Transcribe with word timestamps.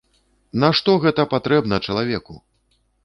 Нашто 0.63 0.95
гэта 1.03 1.25
патрэбна 1.33 1.81
чалавеку! 1.89 2.33